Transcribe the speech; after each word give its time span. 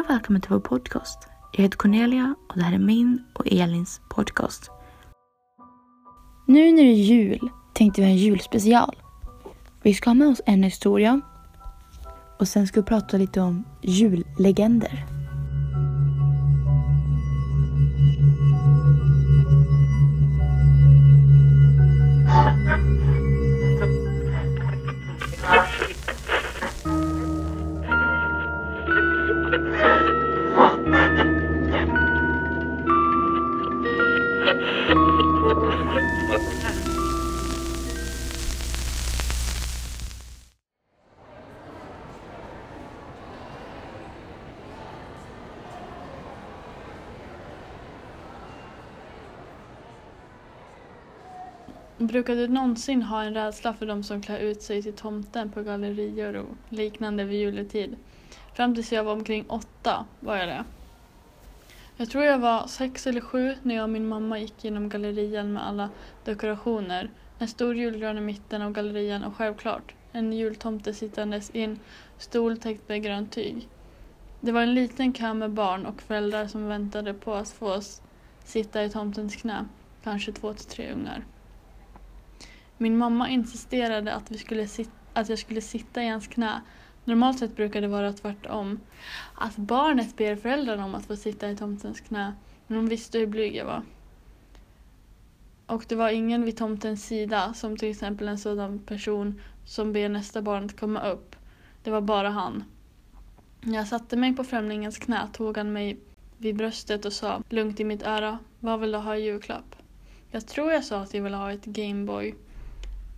och 0.00 0.10
välkommen 0.10 0.42
till 0.42 0.50
vår 0.50 0.60
podcast. 0.60 1.28
Jag 1.52 1.62
heter 1.62 1.76
Cornelia 1.76 2.34
och 2.48 2.56
det 2.56 2.62
här 2.62 2.74
är 2.74 2.78
min 2.78 3.24
och 3.34 3.46
Elins 3.46 4.00
podcast. 4.10 4.70
Nu 6.46 6.72
när 6.72 6.82
det 6.82 6.90
är 6.90 6.94
jul 6.94 7.50
tänkte 7.74 8.00
vi 8.00 8.06
ha 8.06 8.12
en 8.12 8.16
julspecial. 8.16 8.96
Vi 9.82 9.94
ska 9.94 10.10
ha 10.10 10.14
med 10.14 10.28
oss 10.28 10.40
en 10.46 10.62
historia 10.62 11.20
och 12.38 12.48
sen 12.48 12.66
ska 12.66 12.80
vi 12.80 12.86
prata 12.86 13.16
lite 13.16 13.40
om 13.40 13.64
jullegender. 13.82 15.17
Brukar 52.08 52.36
du 52.36 52.48
någonsin 52.48 53.02
ha 53.02 53.22
en 53.22 53.34
rädsla 53.34 53.74
för 53.74 53.86
de 53.86 54.02
som 54.02 54.22
klär 54.22 54.38
ut 54.38 54.62
sig 54.62 54.82
till 54.82 54.96
tomten 54.96 55.52
på 55.52 55.62
gallerior 55.62 56.36
och 56.36 56.56
liknande 56.68 57.24
vid 57.24 57.40
juletid? 57.40 57.96
Fram 58.52 58.74
tills 58.74 58.92
jag 58.92 59.04
var 59.04 59.12
omkring 59.12 59.44
åtta 59.48 60.06
var 60.20 60.36
jag 60.36 60.48
det. 60.48 60.64
Jag 62.00 62.10
tror 62.10 62.24
jag 62.24 62.38
var 62.38 62.66
sex 62.66 63.06
eller 63.06 63.20
sju 63.20 63.54
när 63.62 63.74
jag 63.74 63.82
och 63.82 63.90
min 63.90 64.08
mamma 64.08 64.38
gick 64.38 64.64
genom 64.64 64.88
gallerian 64.88 65.52
med 65.52 65.66
alla 65.66 65.90
dekorationer. 66.24 67.10
En 67.38 67.48
stor 67.48 67.76
julgran 67.76 68.18
i 68.18 68.20
mitten 68.20 68.62
av 68.62 68.72
gallerian 68.72 69.24
och 69.24 69.36
självklart 69.36 69.94
en 70.12 70.32
jultomte 70.32 70.94
sittandes 70.94 71.50
i 71.50 71.60
en 71.60 71.80
stol 72.18 72.58
täckt 72.58 72.88
med 72.88 73.02
grönt 73.02 73.32
tyg. 73.32 73.68
Det 74.40 74.52
var 74.52 74.62
en 74.62 74.74
liten 74.74 75.12
kö 75.12 75.34
med 75.34 75.50
barn 75.50 75.86
och 75.86 76.02
föräldrar 76.02 76.46
som 76.46 76.68
väntade 76.68 77.14
på 77.14 77.34
att 77.34 77.50
få 77.50 77.72
oss 77.72 78.02
sitta 78.44 78.84
i 78.84 78.90
tomtens 78.90 79.36
knä. 79.36 79.68
Kanske 80.02 80.32
två 80.32 80.54
till 80.54 80.66
tre 80.66 80.92
ungar. 80.92 81.24
Min 82.76 82.98
mamma 82.98 83.28
insisterade 83.28 84.14
att, 84.14 84.30
vi 84.30 84.38
skulle 84.38 84.66
sit- 84.66 84.90
att 85.12 85.28
jag 85.28 85.38
skulle 85.38 85.60
sitta 85.60 86.02
i 86.02 86.08
hans 86.08 86.26
knä. 86.28 86.60
Normalt 87.04 87.38
sett 87.38 87.56
brukar 87.56 87.80
det 87.80 87.88
vara 87.88 88.12
tvärtom. 88.12 88.80
Att 89.34 89.56
barnet 89.56 90.16
ber 90.16 90.36
föräldrarna 90.36 90.84
om 90.84 90.94
att 90.94 91.06
få 91.06 91.16
sitta 91.16 91.50
i 91.50 91.56
tomtens 91.56 92.00
knä. 92.00 92.34
Men 92.66 92.76
de 92.78 92.88
visste 92.88 93.18
hur 93.18 93.26
blyg 93.26 93.56
jag 93.56 93.64
var. 93.64 93.82
Och 95.66 95.84
det 95.88 95.94
var 95.94 96.08
ingen 96.08 96.44
vid 96.44 96.56
tomtens 96.56 97.06
sida, 97.06 97.54
som 97.54 97.76
till 97.76 97.90
exempel 97.90 98.28
en 98.28 98.38
sådan 98.38 98.78
person 98.78 99.40
som 99.66 99.92
ber 99.92 100.08
nästa 100.08 100.42
barn 100.42 100.64
att 100.64 100.80
komma 100.80 101.10
upp. 101.10 101.36
Det 101.82 101.90
var 101.90 102.00
bara 102.00 102.30
han. 102.30 102.64
När 103.60 103.78
jag 103.78 103.88
satte 103.88 104.16
mig 104.16 104.36
på 104.36 104.44
främlingens 104.44 104.98
knä 104.98 105.28
tog 105.32 105.56
han 105.56 105.72
mig 105.72 105.98
vid 106.38 106.56
bröstet 106.56 107.04
och 107.04 107.12
sa 107.12 107.42
lugnt 107.48 107.80
i 107.80 107.84
mitt 107.84 108.02
öra, 108.02 108.38
vad 108.60 108.80
vill 108.80 108.92
du 108.92 108.98
ha 108.98 109.16
i 109.16 109.24
julklapp? 109.24 109.76
Jag 110.30 110.46
tror 110.46 110.72
jag 110.72 110.84
sa 110.84 111.00
att 111.00 111.14
jag 111.14 111.22
ville 111.22 111.36
ha 111.36 111.52
ett 111.52 111.64
Gameboy. 111.64 112.34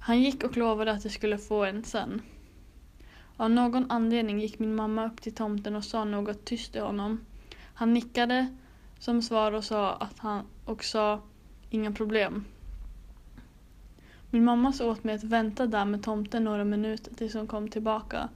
Han 0.00 0.22
gick 0.22 0.44
och 0.44 0.56
lovade 0.56 0.92
att 0.92 1.04
jag 1.04 1.12
skulle 1.12 1.38
få 1.38 1.64
en 1.64 1.84
sen. 1.84 2.22
Av 3.40 3.50
någon 3.50 3.90
anledning 3.90 4.40
gick 4.40 4.58
min 4.58 4.74
mamma 4.74 5.06
upp 5.06 5.22
till 5.22 5.34
tomten 5.34 5.76
och 5.76 5.84
sa 5.84 6.04
något 6.04 6.44
tyst 6.44 6.72
till 6.72 6.82
honom. 6.82 7.24
Han 7.74 7.94
nickade 7.94 8.46
som 8.98 9.22
svar 9.22 9.52
och 9.52 9.64
sa 9.64 9.92
att 9.92 10.18
han 10.18 10.44
och 10.64 10.84
sa 10.84 11.20
inga 11.70 11.92
problem. 11.92 12.44
Min 14.30 14.44
mamma 14.44 14.72
sa 14.72 14.90
åt 14.90 15.04
mig 15.04 15.14
att 15.14 15.24
vänta 15.24 15.66
där 15.66 15.84
med 15.84 16.02
tomten 16.02 16.44
några 16.44 16.64
minuter 16.64 17.14
tills 17.14 17.34
hon 17.34 17.46
kom 17.46 17.68
tillbaka. 17.68 18.28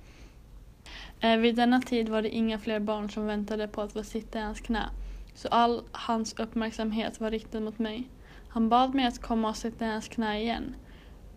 Eh, 1.20 1.36
vid 1.36 1.56
denna 1.56 1.80
tid 1.80 2.08
var 2.08 2.22
det 2.22 2.28
inga 2.28 2.58
fler 2.58 2.80
barn 2.80 3.10
som 3.10 3.26
väntade 3.26 3.68
på 3.68 3.80
att 3.80 3.92
få 3.92 4.02
sitta 4.02 4.38
i 4.38 4.42
hans 4.42 4.60
knä, 4.60 4.90
så 5.34 5.48
all 5.48 5.82
hans 5.92 6.38
uppmärksamhet 6.38 7.20
var 7.20 7.30
riktad 7.30 7.60
mot 7.60 7.78
mig. 7.78 8.08
Han 8.48 8.68
bad 8.68 8.94
mig 8.94 9.06
att 9.06 9.22
komma 9.22 9.48
och 9.48 9.56
sitta 9.56 9.86
i 9.86 9.88
hans 9.88 10.08
knä 10.08 10.40
igen. 10.40 10.74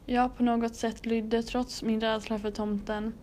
Jag 0.05 0.37
på 0.37 0.43
något 0.43 0.75
sätt 0.75 1.05
lydde 1.05 1.43
trots 1.43 1.83
min 1.83 2.01
rädsla 2.01 2.39
för 2.39 2.51
tomten. 2.51 3.13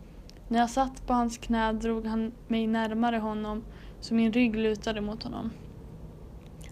När 0.53 0.59
jag 0.59 0.71
satt 0.71 1.07
på 1.07 1.13
hans 1.13 1.39
knä 1.39 1.73
drog 1.73 2.07
han 2.07 2.33
mig 2.47 2.67
närmare 2.67 3.17
honom 3.17 3.65
så 4.01 4.15
min 4.15 4.33
rygg 4.33 4.57
lutade 4.57 5.01
mot 5.01 5.23
honom. 5.23 5.51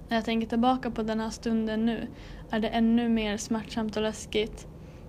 När 0.09 0.17
jag 0.17 0.25
tänker 0.25 0.47
tillbaka 0.49 0.91
på 0.91 1.03
den 1.03 1.21
här 1.21 1.31
stunden 1.31 1.87
nu 1.87 2.09
är 2.51 2.61
det 2.61 2.69
ännu 2.69 3.09
mer 3.09 3.37
smärtsamt 3.37 3.97
och 3.97 4.03
läskigt. 4.03 4.67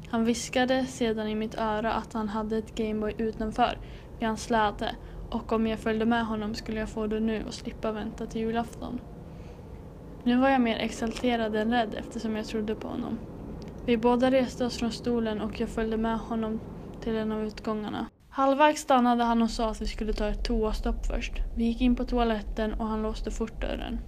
Han 0.07 0.25
viskade 0.25 0.85
sedan 0.85 1.27
i 1.27 1.35
mitt 1.35 1.55
öra 1.55 1.93
att 1.93 2.13
han 2.13 2.29
hade 2.29 2.57
ett 2.57 2.75
Gameboy 2.75 3.13
utanför 3.17 3.79
vid 4.19 4.27
hans 4.27 4.43
släde 4.43 4.95
och 5.29 5.51
om 5.51 5.67
jag 5.67 5.79
följde 5.79 6.05
med 6.05 6.25
honom 6.25 6.55
skulle 6.55 6.79
jag 6.79 6.89
få 6.89 7.07
det 7.07 7.19
nu 7.19 7.43
och 7.43 7.53
slippa 7.53 7.91
vänta 7.91 8.27
till 8.27 8.41
julafton. 8.41 8.99
Nu 10.23 10.37
var 10.37 10.49
jag 10.49 10.61
mer 10.61 10.77
exalterad 10.77 11.55
än 11.55 11.71
rädd 11.71 11.95
eftersom 11.95 12.35
jag 12.35 12.45
trodde 12.47 12.75
på 12.75 12.87
honom. 12.87 13.19
Vi 13.85 13.97
båda 13.97 14.31
reste 14.31 14.65
oss 14.65 14.77
från 14.77 14.91
stolen 14.91 15.41
och 15.41 15.59
jag 15.59 15.69
följde 15.69 15.97
med 15.97 16.19
honom 16.19 16.59
till 16.99 17.15
en 17.15 17.31
av 17.31 17.43
utgångarna. 17.45 18.07
Halvvägs 18.33 18.81
stannade 18.81 19.23
han 19.23 19.41
och 19.41 19.49
sa 19.49 19.69
att 19.69 19.81
vi 19.81 19.87
skulle 19.87 20.13
ta 20.13 20.27
ett 20.27 20.43
toastopp 20.43 21.05
först. 21.05 21.41
Vi 21.53 21.63
gick 21.63 21.81
in 21.81 21.95
på 21.95 22.03
toaletten 22.03 22.73
och 22.73 22.87
han 22.87 23.01
låste 23.01 23.31
fort 23.31 23.61
dörren. 23.61 23.99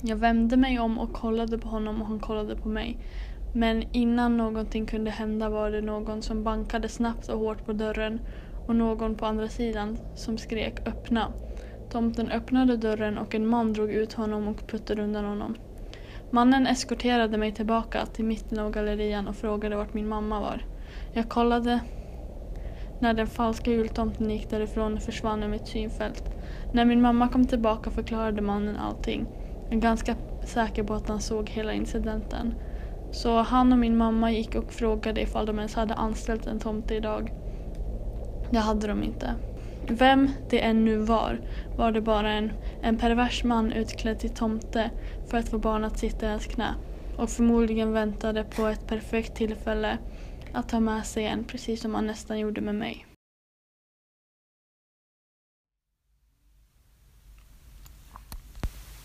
Jag 0.00 0.16
vände 0.16 0.56
mig 0.56 0.78
om 0.78 0.98
och 0.98 1.12
kollade 1.12 1.58
på 1.58 1.68
honom 1.68 2.02
och 2.02 2.08
han 2.08 2.20
kollade 2.20 2.56
på 2.56 2.68
mig. 2.68 2.98
Men 3.52 3.84
innan 3.92 4.36
någonting 4.36 4.86
kunde 4.86 5.10
hända 5.10 5.48
var 5.48 5.70
det 5.70 5.80
någon 5.80 6.22
som 6.22 6.44
bankade 6.44 6.88
snabbt 6.88 7.28
och 7.28 7.38
hårt 7.38 7.64
på 7.66 7.72
dörren 7.72 8.26
och 8.66 8.76
någon 8.76 9.16
på 9.16 9.26
andra 9.26 9.48
sidan 9.48 9.98
som 10.14 10.38
skrek 10.38 10.88
öppna. 10.88 11.32
Tomten 11.88 12.30
öppnade 12.30 12.76
dörren 12.76 13.18
och 13.18 13.34
en 13.34 13.46
man 13.46 13.72
drog 13.72 13.90
ut 13.90 14.12
honom 14.12 14.48
och 14.48 14.66
puttade 14.66 15.02
undan 15.02 15.24
honom. 15.24 15.54
Mannen 16.30 16.66
eskorterade 16.66 17.38
mig 17.38 17.54
tillbaka 17.54 18.06
till 18.06 18.24
mitten 18.24 18.58
av 18.58 18.70
gallerian 18.70 19.28
och 19.28 19.36
frågade 19.36 19.76
vart 19.76 19.94
min 19.94 20.08
mamma 20.08 20.40
var. 20.40 20.60
Jag 21.12 21.28
kollade 21.28 21.80
när 23.00 23.14
den 23.14 23.26
falska 23.26 23.70
jultomten 23.70 24.30
gick 24.30 24.50
därifrån 24.50 24.94
och 24.94 25.02
försvann 25.02 25.42
ur 25.42 25.48
mitt 25.48 25.68
synfält. 25.68 26.24
När 26.72 26.84
min 26.84 27.00
mamma 27.00 27.28
kom 27.28 27.46
tillbaka 27.46 27.90
förklarade 27.90 28.42
mannen 28.42 28.76
allting. 28.76 29.26
Jag 29.68 29.76
är 29.76 29.80
ganska 29.80 30.16
säker 30.44 30.82
på 30.84 30.94
att 30.94 31.08
han 31.08 31.20
såg 31.20 31.50
hela 31.50 31.72
incidenten. 31.72 32.54
Så 33.12 33.42
han 33.42 33.72
och 33.72 33.78
min 33.78 33.96
mamma 33.96 34.32
gick 34.32 34.54
och 34.54 34.72
frågade 34.72 35.20
ifall 35.20 35.46
de 35.46 35.58
ens 35.58 35.74
hade 35.74 35.94
anställt 35.94 36.46
en 36.46 36.58
tomte 36.58 36.94
idag. 36.94 37.32
Det 38.50 38.58
hade 38.58 38.86
de 38.86 39.02
inte. 39.02 39.34
Vem 39.88 40.30
det 40.50 40.60
än 40.60 40.84
nu 40.84 40.96
var, 40.96 41.40
var 41.76 41.92
det 41.92 42.00
bara 42.00 42.32
en, 42.32 42.52
en 42.82 42.98
pervers 42.98 43.44
man 43.44 43.72
utklädd 43.72 44.18
till 44.18 44.34
tomte 44.34 44.90
för 45.30 45.38
att 45.38 45.48
få 45.48 45.58
barn 45.58 45.84
att 45.84 45.98
sitta 45.98 46.26
i 46.26 46.30
hans 46.30 46.46
knä 46.46 46.74
och 47.16 47.30
förmodligen 47.30 47.92
väntade 47.92 48.44
på 48.44 48.66
ett 48.66 48.86
perfekt 48.86 49.34
tillfälle 49.34 49.98
att 50.54 50.68
ta 50.68 50.80
med 50.80 51.06
sig 51.06 51.24
en, 51.26 51.44
precis 51.44 51.80
som 51.80 51.94
han 51.94 52.06
nästan 52.06 52.38
gjorde 52.38 52.60
med 52.60 52.74
mig. 52.74 53.06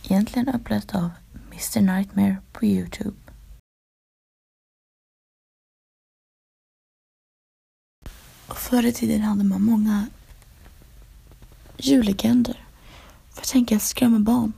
Egentligen 0.03 0.49
uppläst 0.55 0.95
av 0.95 1.09
Mr 1.51 1.81
Nightmare 1.81 2.37
på 2.51 2.65
Youtube. 2.65 3.17
Och 8.47 8.57
förr 8.57 8.85
i 8.85 8.93
tiden 8.93 9.21
hade 9.21 9.43
man 9.43 9.63
många 9.63 10.07
jullegender 11.77 12.65
för 13.29 13.41
att 13.41 13.47
tänka 13.47 13.79
skrämma 13.79 14.19
barn. 14.19 14.53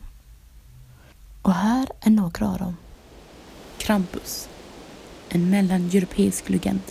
Och 1.42 1.54
här 1.54 1.88
är 2.02 2.10
några 2.10 2.50
av 2.50 2.58
dem. 2.58 2.78
Krampus. 3.78 4.50
En 5.30 5.50
mellaneuropeisk 5.50 6.50
legend. 6.50 6.82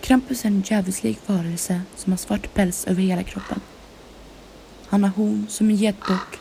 Krampus 0.00 0.44
är 0.44 0.48
en 0.48 0.62
djävulslik 0.66 1.18
varelse 1.26 1.82
som 1.96 2.12
har 2.12 2.16
svart 2.18 2.54
päls 2.54 2.86
över 2.86 3.02
hela 3.02 3.22
kroppen. 3.22 3.60
Han 4.86 5.02
har 5.02 5.10
horn 5.10 5.46
som 5.48 5.70
en 5.70 5.76
getbock 5.76 6.38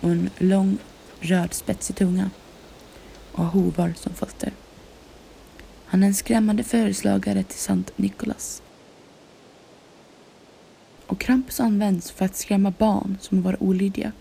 och 0.00 0.10
en 0.10 0.30
lång 0.38 0.78
röd 1.20 1.54
spetsig 1.54 1.96
tunga 1.96 2.30
och 3.32 3.44
har 3.44 3.50
hovar 3.50 3.94
som 3.96 4.14
fötter. 4.14 4.52
Han 5.84 6.02
är 6.02 6.06
en 6.06 6.14
skrämmande 6.14 6.64
föreslagare 6.64 7.42
till 7.42 7.58
Sankt 7.58 7.98
Nikolas. 7.98 8.62
Och 11.06 11.20
Krampus 11.20 11.60
används 11.60 12.10
för 12.10 12.24
att 12.24 12.36
skrämma 12.36 12.70
barn 12.70 13.18
som 13.20 13.42
varit 13.42 13.62
olydiga. 13.62 14.12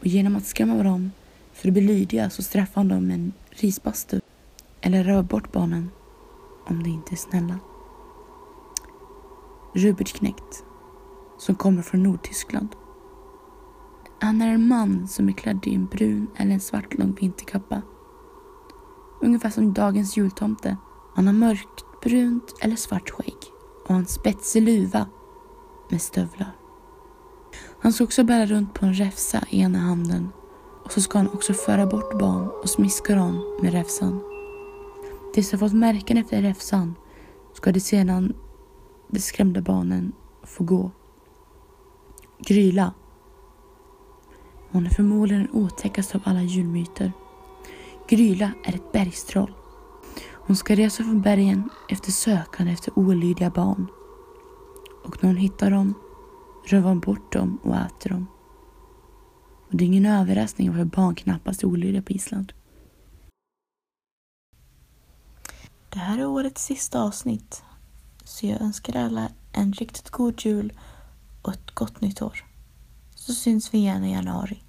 Och 0.00 0.06
genom 0.06 0.36
att 0.36 0.46
skrämma 0.46 0.82
dem 0.82 1.12
för 1.52 1.68
att 1.68 1.72
bli 1.72 1.82
lydiga 1.82 2.30
så 2.30 2.42
straffar 2.42 2.74
han 2.74 2.88
dem 2.88 3.06
med 3.06 3.14
en 3.14 3.32
risbastu 3.56 4.20
eller 4.80 5.04
rör 5.04 5.22
bort 5.22 5.52
barnen 5.52 5.90
om 6.66 6.82
de 6.82 6.90
inte 6.90 7.14
är 7.14 7.16
snälla. 7.16 7.58
Rubertknäckt. 9.74 10.64
som 11.38 11.54
kommer 11.54 11.82
från 11.82 12.02
Nordtyskland. 12.02 12.68
Han 14.20 14.42
är 14.42 14.48
en 14.48 14.68
man 14.68 15.08
som 15.08 15.28
är 15.28 15.32
klädd 15.32 15.66
i 15.66 15.74
en 15.74 15.86
brun 15.86 16.26
eller 16.36 16.54
en 16.54 16.60
svart 16.60 16.94
lång 16.94 17.14
vinterkappa. 17.20 17.82
Ungefär 19.20 19.50
som 19.50 19.72
dagens 19.72 20.16
jultomte. 20.16 20.76
Han 21.14 21.26
har 21.26 21.34
mörkt 21.34 22.00
brunt 22.02 22.54
eller 22.60 22.76
svart 22.76 23.10
skägg 23.10 23.38
och 23.88 23.94
en 23.94 24.06
spetsig 24.06 24.62
luva 24.62 25.06
med 25.90 26.02
stövlar. 26.02 26.56
Han 27.80 27.92
ska 27.92 28.04
också 28.04 28.24
bära 28.24 28.46
runt 28.46 28.74
på 28.74 28.86
en 28.86 28.94
räfsa 28.94 29.44
i 29.50 29.60
ena 29.60 29.78
handen 29.78 30.28
och 30.84 30.92
så 30.92 31.00
ska 31.00 31.18
han 31.18 31.28
också 31.28 31.54
föra 31.54 31.86
bort 31.86 32.18
barn 32.18 32.48
och 32.62 32.70
smiska 32.70 33.14
dem 33.14 33.58
med 33.62 33.72
räfsan. 33.72 34.20
De 35.34 35.42
som 35.42 35.58
fått 35.58 35.72
märken 35.72 36.16
efter 36.16 36.42
räfsan 36.42 36.94
ska 37.52 37.72
de 37.72 37.80
sedan 37.80 38.34
de 39.08 39.20
skrämda 39.20 39.60
barnen 39.60 40.12
få 40.42 40.64
gå. 40.64 40.90
Gryla. 42.38 42.92
Hon 44.70 44.86
är 44.86 44.90
förmodligen 44.90 45.42
den 45.42 45.62
otäckaste 45.62 46.16
av 46.16 46.22
alla 46.24 46.42
julmyter. 46.42 47.12
Gryla 48.08 48.52
är 48.64 48.74
ett 48.74 48.92
bergstroll. 48.92 49.52
Hon 50.32 50.56
ska 50.56 50.74
resa 50.74 51.02
från 51.02 51.22
bergen 51.22 51.68
efter 51.88 52.12
sökande 52.12 52.72
efter 52.72 52.98
olydiga 52.98 53.50
barn. 53.50 53.86
Och 55.04 55.22
när 55.22 55.30
hon 55.30 55.36
hittar 55.36 55.70
dem 55.70 55.94
rövar 56.64 56.88
hon 56.88 57.00
bort 57.00 57.32
dem 57.32 57.58
och 57.62 57.76
äter 57.76 58.10
dem. 58.10 58.26
Och 59.74 59.78
det 59.78 59.84
är 59.84 59.86
ingen 59.86 60.06
överraskning 60.06 60.70
varför 60.70 60.84
barn 60.84 61.14
knappast 61.14 61.62
är 61.62 61.66
olydiga 61.66 62.02
på 62.02 62.12
Island. 62.12 62.52
Det 65.88 65.98
här 65.98 66.18
är 66.18 66.26
årets 66.26 66.64
sista 66.64 67.02
avsnitt. 67.02 67.62
Så 68.24 68.46
jag 68.46 68.60
önskar 68.60 68.96
alla 68.96 69.28
en 69.52 69.72
riktigt 69.72 70.10
god 70.10 70.44
jul 70.44 70.72
och 71.42 71.52
ett 71.52 71.70
gott 71.70 72.00
nytt 72.00 72.22
år. 72.22 72.44
Så 73.14 73.34
syns 73.34 73.74
vi 73.74 73.78
igen 73.78 74.04
i 74.04 74.12
januari. 74.12 74.63